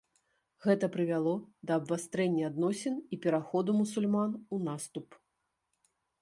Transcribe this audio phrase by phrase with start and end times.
[0.65, 1.33] Гэта прывяло
[1.71, 5.07] да абвастрэння адносін і пераходу мусульман у наступ.